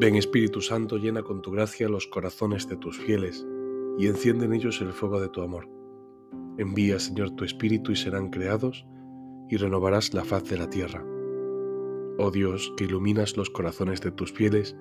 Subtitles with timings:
[0.00, 3.46] Ven Espíritu Santo, llena con tu gracia los corazones de tus fieles
[3.98, 5.68] y enciende en ellos el fuego de tu amor.
[6.56, 8.86] Envía, Señor, tu Espíritu y serán creados
[9.50, 11.04] y renovarás la faz de la tierra.
[12.16, 14.74] Oh Dios, que iluminas los corazones de tus fieles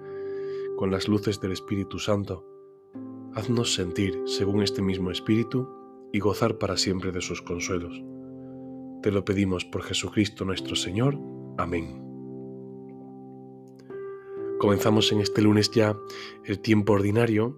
[0.77, 2.45] con las luces del Espíritu Santo,
[3.33, 5.67] haznos sentir según este mismo Espíritu
[6.13, 8.01] y gozar para siempre de sus consuelos.
[9.03, 11.19] Te lo pedimos por Jesucristo nuestro Señor.
[11.57, 12.08] Amén.
[14.59, 15.97] Comenzamos en este lunes ya
[16.43, 17.57] el tiempo ordinario,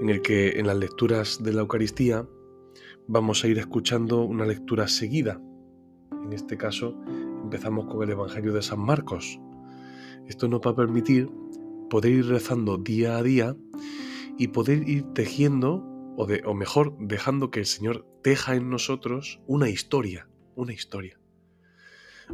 [0.00, 2.26] en el que en las lecturas de la Eucaristía
[3.06, 5.40] vamos a ir escuchando una lectura seguida.
[6.24, 7.00] En este caso
[7.40, 9.38] empezamos con el Evangelio de San Marcos.
[10.26, 11.30] Esto nos va a permitir
[11.88, 13.56] poder ir rezando día a día
[14.36, 15.84] y poder ir tejiendo,
[16.16, 21.20] o, o mejor, dejando que el Señor teja en nosotros una historia, una historia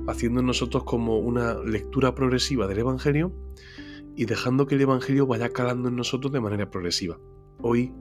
[0.06, 3.32] haciendo en nosotros como una lectura progresiva del Evangelio
[4.16, 7.18] y dejando que el Evangelio vaya calando en nosotros de manera progresiva.
[7.60, 7.92] Hoy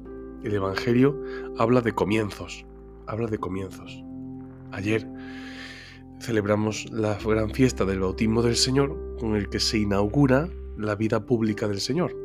[0.44, 1.22] el Evangelio
[1.58, 2.66] habla de comienzos,
[3.08, 4.04] habla de comienzos.
[4.72, 5.08] Ayer
[6.20, 11.26] celebramos la gran fiesta del bautismo del Señor con el que se inaugura la vida
[11.26, 12.16] pública del Señor.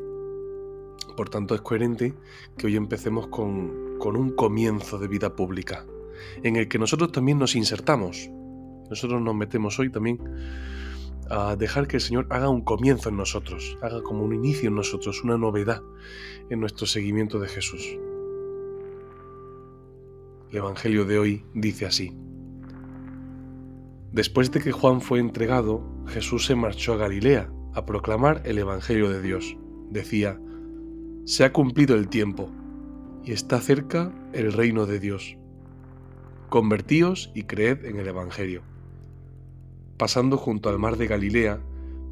[1.17, 2.15] Por tanto es coherente
[2.57, 5.87] que hoy empecemos con, con un comienzo de vida pública,
[6.43, 8.31] en el que nosotros también nos insertamos,
[8.91, 10.21] nosotros nos metemos hoy también
[11.31, 14.77] a dejar que el Señor haga un comienzo en nosotros, haga como un inicio en
[14.77, 15.83] nosotros, una novedad
[16.51, 17.99] en nuestro seguimiento de Jesús.
[20.51, 22.17] El Evangelio de hoy dice así.
[24.13, 29.11] Después de que Juan fue entregado, Jesús se marchó a Galilea a proclamar el Evangelio
[29.11, 29.57] de Dios.
[29.91, 30.41] Decía,
[31.25, 32.51] se ha cumplido el tiempo
[33.25, 35.37] y está cerca el reino de Dios.
[36.49, 38.63] Convertíos y creed en el Evangelio.
[39.97, 41.59] Pasando junto al mar de Galilea,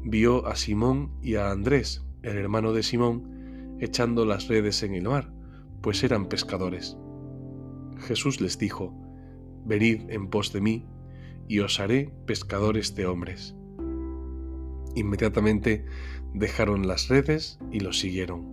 [0.03, 5.03] vio a Simón y a Andrés, el hermano de Simón, echando las redes en el
[5.03, 5.31] mar,
[5.81, 6.97] pues eran pescadores.
[7.99, 8.91] Jesús les dijo,
[9.65, 10.87] Venid en pos de mí,
[11.47, 13.55] y os haré pescadores de hombres.
[14.95, 15.85] Inmediatamente
[16.33, 18.45] dejaron las redes y los siguieron.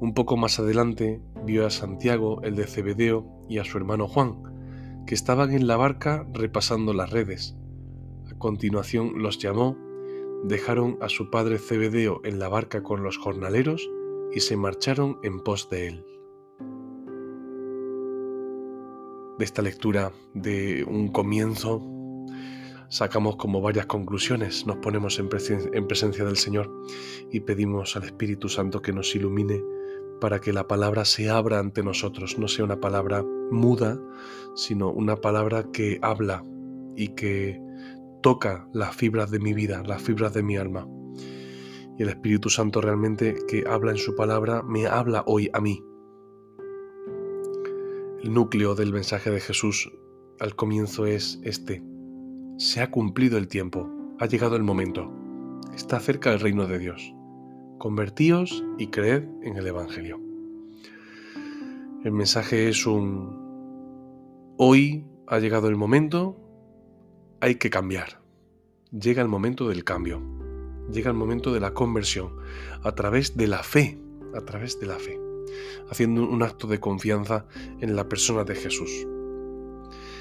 [0.00, 4.42] Un poco más adelante vio a Santiago, el de Cebedeo, y a su hermano Juan,
[5.06, 7.56] que estaban en la barca repasando las redes
[8.40, 9.78] continuación los llamó,
[10.42, 13.88] dejaron a su padre Cebedeo en la barca con los jornaleros
[14.32, 16.04] y se marcharon en pos de él.
[19.38, 21.86] De esta lectura de un comienzo
[22.88, 26.70] sacamos como varias conclusiones, nos ponemos en, presencia del Señor
[27.30, 29.62] y pedimos al Espíritu Santo que nos ilumine
[30.20, 33.98] para que la palabra se abra ante nosotros, no sea una palabra muda,
[34.54, 36.44] sino una palabra que habla
[36.96, 37.69] y que
[38.22, 40.86] toca las fibras de mi vida, las fibras de mi alma.
[41.98, 45.82] Y el Espíritu Santo realmente que habla en su palabra me habla hoy a mí.
[48.22, 49.90] El núcleo del mensaje de Jesús
[50.40, 51.82] al comienzo es este.
[52.58, 53.88] Se ha cumplido el tiempo,
[54.18, 55.10] ha llegado el momento,
[55.74, 57.14] está cerca el reino de Dios.
[57.78, 60.20] Convertíos y creed en el Evangelio.
[62.04, 63.38] El mensaje es un...
[64.58, 66.36] Hoy ha llegado el momento,
[67.40, 68.20] hay que cambiar.
[68.90, 70.22] Llega el momento del cambio.
[70.92, 72.36] Llega el momento de la conversión
[72.82, 73.98] a través de la fe,
[74.34, 75.18] a través de la fe,
[75.88, 77.46] haciendo un acto de confianza
[77.80, 78.90] en la persona de Jesús.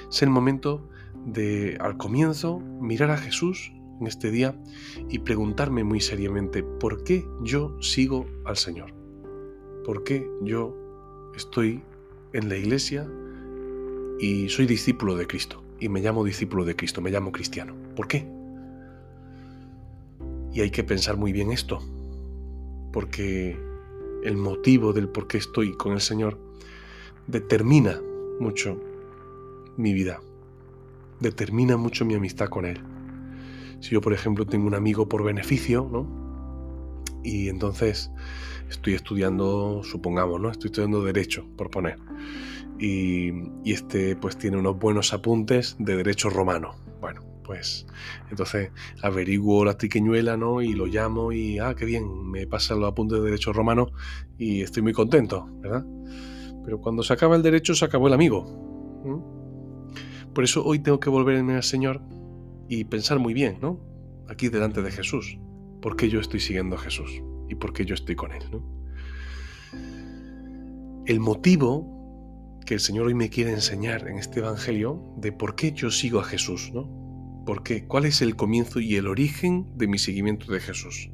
[0.09, 0.87] Es el momento
[1.25, 4.55] de, al comienzo, mirar a Jesús en este día
[5.09, 8.93] y preguntarme muy seriamente, ¿por qué yo sigo al Señor?
[9.83, 10.75] ¿Por qué yo
[11.35, 11.83] estoy
[12.33, 13.09] en la iglesia
[14.19, 15.63] y soy discípulo de Cristo?
[15.79, 17.75] Y me llamo discípulo de Cristo, me llamo cristiano.
[17.95, 18.27] ¿Por qué?
[20.53, 21.79] Y hay que pensar muy bien esto,
[22.91, 23.57] porque
[24.23, 26.37] el motivo del por qué estoy con el Señor
[27.27, 28.01] determina
[28.39, 28.81] mucho
[29.77, 30.19] mi vida,
[31.19, 32.81] determina mucho mi amistad con Él.
[33.79, 37.03] Si yo, por ejemplo, tengo un amigo por beneficio, ¿no?
[37.23, 38.11] Y entonces
[38.69, 40.49] estoy estudiando, supongamos, ¿no?
[40.49, 41.97] Estoy estudiando derecho, por poner
[42.79, 43.31] y,
[43.65, 46.75] este pues tiene unos buenos apuntes de derecho romano.
[47.01, 47.85] Bueno, pues
[48.29, 48.71] entonces
[49.01, 50.61] averiguo la triqueñuela, ¿no?
[50.61, 53.91] Y lo llamo y, ah, qué bien, me pasan los apuntes de derecho romano
[54.37, 55.85] y estoy muy contento, ¿verdad?
[56.63, 58.45] Pero cuando se acaba el derecho, se acabó el amigo.
[60.33, 62.01] Por eso hoy tengo que volverme al Señor
[62.67, 63.79] y pensar muy bien, ¿no?
[64.29, 65.39] Aquí delante de Jesús.
[65.81, 67.21] ¿Por qué yo estoy siguiendo a Jesús?
[67.49, 68.63] ¿Y por qué yo estoy con Él, ¿no?
[71.07, 71.98] El motivo
[72.69, 76.19] que el Señor hoy me quiere enseñar en este Evangelio de por qué yo sigo
[76.19, 77.43] a Jesús, ¿no?
[77.43, 77.87] ¿Por qué?
[77.87, 81.09] ¿Cuál es el comienzo y el origen de mi seguimiento de Jesús?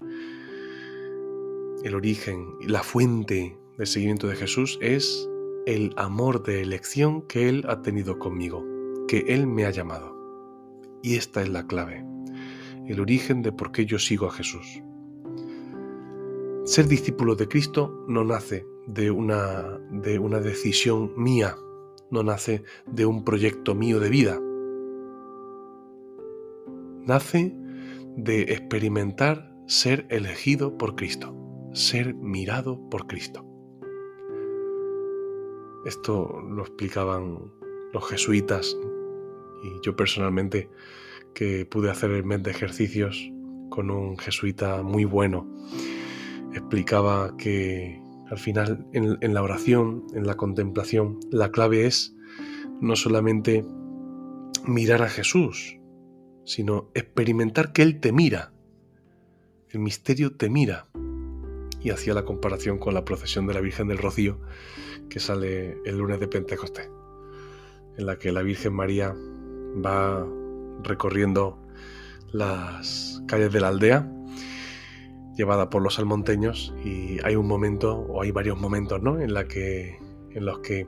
[1.86, 5.30] el origen, la fuente del seguimiento de Jesús es
[5.66, 8.66] el amor de elección que Él ha tenido conmigo,
[9.08, 10.14] que Él me ha llamado.
[11.04, 12.04] Y esta es la clave,
[12.86, 14.82] el origen de por qué yo sigo a Jesús.
[16.66, 21.56] Ser discípulo de Cristo no nace de una, de una decisión mía,
[22.10, 24.42] no nace de un proyecto mío de vida.
[27.04, 27.56] Nace
[28.18, 31.36] de experimentar ser elegido por Cristo,
[31.74, 33.46] ser mirado por Cristo.
[35.86, 37.54] Esto lo explicaban
[37.94, 38.76] los jesuitas
[39.64, 40.72] y yo personalmente
[41.36, 43.32] que pude hacer el mes de ejercicios
[43.70, 45.48] con un jesuita muy bueno,
[46.58, 52.16] explicaba que al final en, la oración, en la contemplación, la clave es
[52.82, 53.64] no solamente
[54.66, 55.78] mirar a Jesús,
[56.44, 58.52] sino experimentar que Él te mira
[59.76, 60.88] el misterio te mira.
[61.82, 64.40] Y hacía la comparación con la procesión de la Virgen del Rocío
[65.10, 66.90] que sale el lunes de Pentecostés,
[67.98, 69.14] en la que la Virgen María
[69.86, 70.26] va
[70.82, 71.62] recorriendo
[72.32, 74.10] las calles de la aldea
[75.36, 79.20] llevada por los almonteños y hay un momento o hay varios momentos ¿no?
[79.20, 80.00] en, la que,
[80.32, 80.88] en los que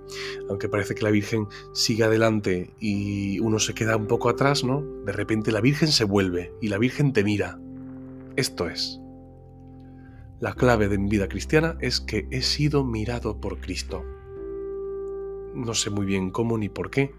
[0.50, 4.82] aunque parece que la Virgen sigue adelante y uno se queda un poco atrás, ¿no?
[5.06, 7.60] de repente la Virgen se vuelve y la Virgen te mira
[8.38, 9.02] esto es,
[10.40, 14.06] la clave de mi vida cristiana es que he sido mirado por Cristo.
[15.56, 17.16] No sé muy bien cómo ni por qué,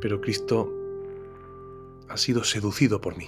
[0.00, 0.72] pero Cristo
[2.08, 3.26] ha sido seducido por mí.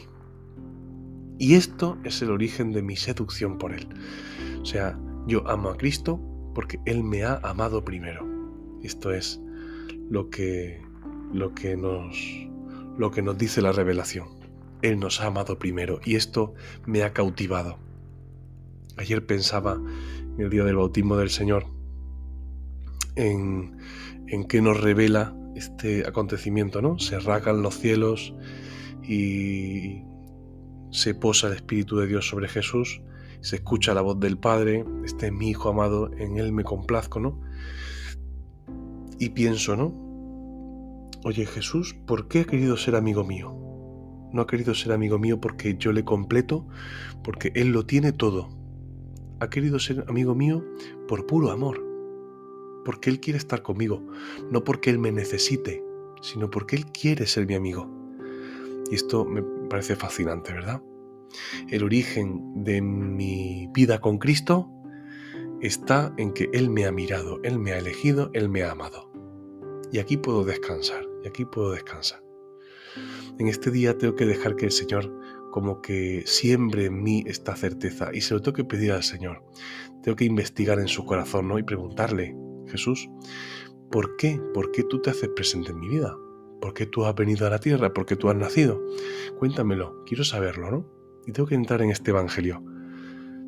[1.38, 3.86] Y esto es el origen de mi seducción por Él.
[4.60, 6.20] O sea, yo amo a Cristo
[6.54, 8.26] porque Él me ha amado primero.
[8.82, 9.40] Esto es
[10.08, 10.80] lo que,
[11.32, 12.16] lo que, nos,
[12.96, 14.28] lo que nos dice la revelación.
[14.82, 16.54] Él nos ha amado primero y esto
[16.86, 17.78] me ha cautivado.
[18.96, 21.66] Ayer pensaba en el día del bautismo del Señor
[23.16, 23.76] en,
[24.28, 26.98] en qué nos revela este acontecimiento, ¿no?
[26.98, 28.34] Se rasgan los cielos
[29.02, 30.02] y
[30.96, 33.02] se posa el Espíritu de Dios sobre Jesús,
[33.40, 37.20] se escucha la voz del Padre, este es mi Hijo amado, en Él me complazco,
[37.20, 37.40] ¿no?
[39.18, 39.94] Y pienso, ¿no?
[41.24, 43.66] Oye Jesús, ¿por qué ha querido ser amigo mío?
[44.32, 46.66] no ha querido ser amigo mío porque yo le completo,
[47.24, 48.48] porque Él lo tiene todo.
[49.40, 50.64] Ha querido ser amigo mío
[51.08, 51.82] por puro amor,
[52.84, 54.02] porque Él quiere estar conmigo,
[54.50, 55.82] no porque Él me necesite,
[56.20, 57.90] sino porque Él quiere ser mi amigo.
[58.90, 60.82] Y esto me parece fascinante, ¿verdad?
[61.68, 64.70] El origen de mi vida con Cristo
[65.60, 69.10] está en que Él me ha mirado, Él me ha elegido, Él me ha amado.
[69.92, 72.22] Y aquí puedo descansar, y aquí puedo descansar.
[73.38, 75.12] En este día tengo que dejar que el Señor
[75.50, 79.42] como que siembre en mí esta certeza y se lo tengo que pedir al Señor.
[80.02, 81.58] Tengo que investigar en su corazón ¿no?
[81.58, 82.36] y preguntarle,
[82.66, 83.08] Jesús,
[83.90, 84.40] ¿por qué?
[84.52, 86.16] ¿Por qué tú te haces presente en mi vida?
[86.60, 87.92] ¿Por qué tú has venido a la tierra?
[87.92, 88.82] ¿Por qué tú has nacido?
[89.38, 90.86] Cuéntamelo, quiero saberlo, ¿no?
[91.26, 92.62] Y tengo que entrar en este Evangelio.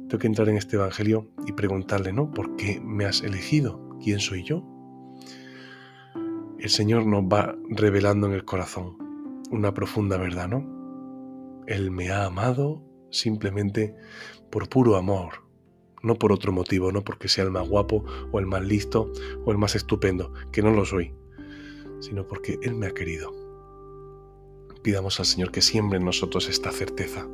[0.08, 2.30] Tengo que entrar en este Evangelio y preguntarle, ¿no?
[2.30, 3.96] ¿Por qué me has elegido?
[4.02, 4.64] ¿Quién soy yo?
[6.58, 8.96] El Señor nos va revelando en el corazón
[9.50, 11.64] una profunda verdad, ¿no?
[11.66, 13.94] Él me ha amado simplemente
[14.50, 15.44] por puro amor,
[16.02, 19.12] no por otro motivo, no porque sea el más guapo o el más listo
[19.44, 21.14] o el más estupendo, que no lo soy,
[22.00, 23.32] sino porque Él me ha querido.
[24.82, 27.26] Pidamos al Señor que siembre en nosotros esta certeza.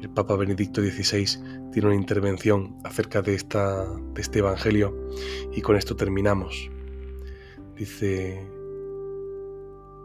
[0.00, 5.08] El Papa Benedicto XVI tiene una intervención acerca de, esta, de este Evangelio
[5.52, 6.70] y con esto terminamos.
[7.76, 8.46] Dice,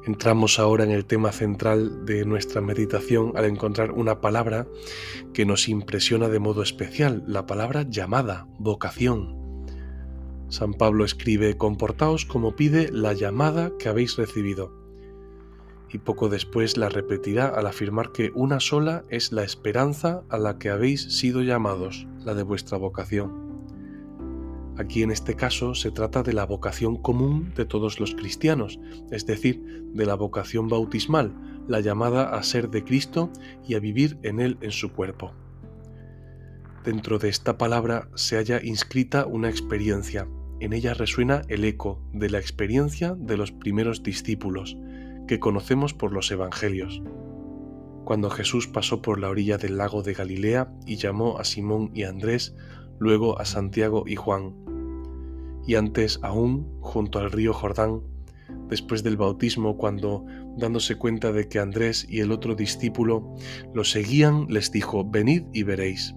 [0.05, 4.65] Entramos ahora en el tema central de nuestra meditación al encontrar una palabra
[5.34, 9.49] que nos impresiona de modo especial, la palabra llamada, vocación.
[10.50, 14.74] San Pablo escribe, comportaos como pide la llamada que habéis recibido.
[15.91, 20.58] Y poco después la repetirá al afirmar que una sola es la esperanza a la
[20.58, 23.48] que habéis sido llamados, la de vuestra vocación.
[24.75, 28.79] Aquí en este caso se trata de la vocación común de todos los cristianos,
[29.12, 29.62] es decir,
[29.94, 31.32] de la vocación bautismal,
[31.68, 33.29] la llamada a ser de Cristo
[33.68, 35.34] y a vivir en Él en su cuerpo.
[36.84, 40.27] Dentro de esta palabra se halla inscrita una experiencia.
[40.60, 44.78] En ella resuena el eco de la experiencia de los primeros discípulos,
[45.25, 47.01] que conocemos por los Evangelios.
[48.04, 52.04] Cuando Jesús pasó por la orilla del lago de Galilea y llamó a Simón y
[52.04, 52.56] Andrés,
[53.00, 54.54] luego a Santiago y Juan,
[55.66, 58.01] y antes aún junto al río Jordán,
[58.68, 60.25] después del bautismo, cuando,
[60.58, 63.34] dándose cuenta de que Andrés y el otro discípulo
[63.74, 66.16] lo seguían, les dijo, venid y veréis.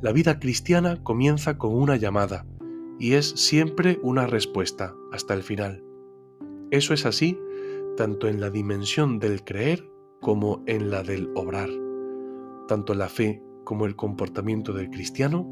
[0.00, 2.46] La vida cristiana comienza con una llamada
[2.98, 5.84] y es siempre una respuesta hasta el final.
[6.70, 7.38] Eso es así
[7.96, 9.90] tanto en la dimensión del creer
[10.20, 11.68] como en la del obrar.
[12.68, 15.48] Tanto la fe como el comportamiento del cristiano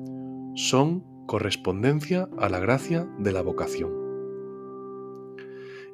[0.54, 4.06] son correspondencia a la gracia de la vocación.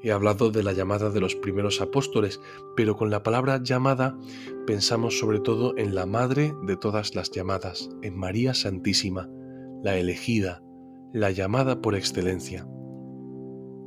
[0.02, 2.40] He hablado de la llamada de los primeros apóstoles,
[2.76, 4.18] pero con la palabra llamada
[4.66, 9.30] pensamos sobre todo en la madre de todas las llamadas, en María Santísima,
[9.82, 10.60] la elegida,
[11.12, 12.66] la llamada por excelencia.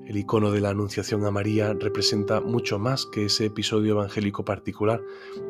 [0.05, 5.01] El icono de la Anunciación a María representa mucho más que ese episodio evangélico particular,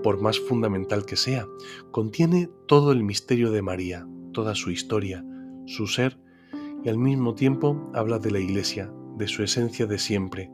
[0.01, 1.45] por más fundamental que sea.
[1.91, 5.25] Contiene todo el misterio de María, toda su historia,
[5.65, 6.17] su ser,
[6.85, 10.49] y al mismo tiempo habla de la Iglesia, de su esencia de siempre,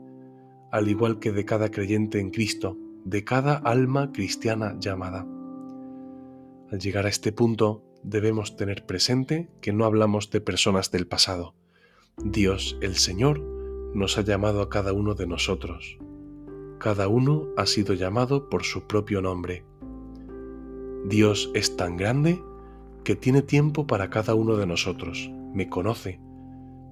[0.72, 5.24] al igual que de cada creyente en Cristo, de cada alma cristiana llamada.
[6.72, 11.54] Al llegar a este punto, debemos tener presente que no hablamos de personas del pasado.
[12.18, 13.40] Dios, el Señor,
[13.94, 15.98] nos ha llamado a cada uno de nosotros.
[16.78, 19.64] Cada uno ha sido llamado por su propio nombre.
[21.04, 22.42] Dios es tan grande
[23.04, 25.30] que tiene tiempo para cada uno de nosotros.
[25.54, 26.20] Me conoce.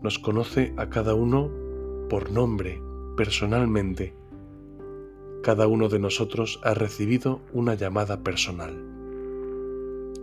[0.03, 1.51] Nos conoce a cada uno
[2.09, 2.83] por nombre,
[3.17, 4.15] personalmente.
[5.43, 9.00] Cada uno de nosotros ha recibido una llamada personal.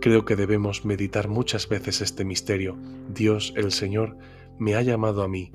[0.00, 2.76] Creo que debemos meditar muchas veces este misterio.
[3.12, 4.16] Dios el Señor
[4.58, 5.52] me ha llamado a mí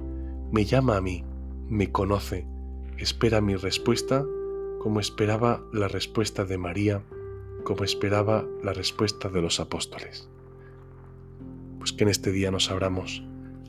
[0.54, 1.24] me llama a mí,
[1.68, 2.46] me conoce,
[3.00, 4.24] espera mi respuesta
[4.80, 7.02] como esperaba la respuesta de María,
[7.64, 10.30] como esperaba la respuesta de los apóstoles.
[11.80, 13.24] Pues que en este día nos abramos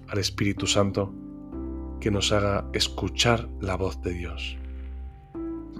[0.08, 1.10] al Espíritu Santo
[2.00, 4.58] que nos haga escuchar la voz de Dios.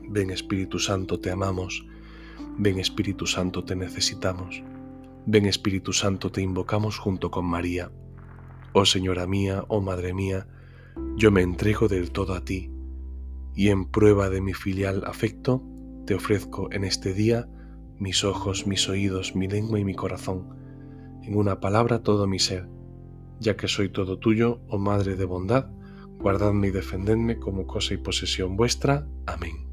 [0.09, 1.85] Ven Espíritu Santo, te amamos.
[2.57, 4.63] Ven Espíritu Santo, te necesitamos.
[5.27, 7.91] Ven Espíritu Santo, te invocamos junto con María.
[8.75, 10.47] Oh Señora mía, oh Madre mía,
[11.17, 12.71] yo me entrego del todo a ti,
[13.55, 15.63] y en prueba de mi filial afecto,
[16.07, 17.49] te ofrezco en este día
[17.99, 20.49] mis ojos, mis oídos, mi lengua y mi corazón,
[21.23, 22.69] en una palabra todo mi ser,
[23.41, 25.71] ya que soy todo tuyo, oh Madre de bondad,
[26.19, 29.07] guardadme y defendedme como cosa y posesión vuestra.
[29.27, 29.64] Amén.